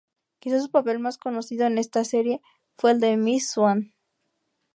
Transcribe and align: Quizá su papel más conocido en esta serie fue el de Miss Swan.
Quizá 0.39 0.59
su 0.59 0.71
papel 0.71 0.97
más 0.97 1.19
conocido 1.19 1.67
en 1.67 1.77
esta 1.77 2.03
serie 2.03 2.41
fue 2.71 2.89
el 2.89 2.99
de 2.99 3.17
Miss 3.17 3.51
Swan. 3.51 3.93